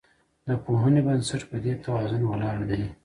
د 0.47 0.49
پوهې 0.63 1.01
بنسټ 1.07 1.41
په 1.49 1.57
دې 1.63 1.73
توازن 1.83 2.21
ولاړ 2.25 2.57
دی. 2.69 2.83